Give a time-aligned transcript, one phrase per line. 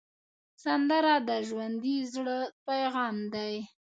[0.63, 3.55] سندره د ژوندي زړه پیغام دی